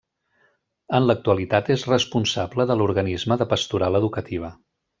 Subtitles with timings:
[0.99, 4.53] En l'actualitat és responsable de l'organisme de pastoral educativa.